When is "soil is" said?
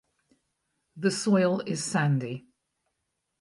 1.11-1.83